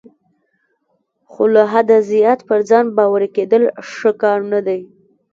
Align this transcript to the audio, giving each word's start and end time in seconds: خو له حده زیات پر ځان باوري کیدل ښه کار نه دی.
خو 1.29 1.43
له 1.53 1.63
حده 1.71 1.97
زیات 2.11 2.39
پر 2.47 2.59
ځان 2.69 2.85
باوري 2.97 3.29
کیدل 3.35 3.63
ښه 3.95 4.11
کار 4.21 4.39
نه 4.53 4.59
دی. 4.67 4.79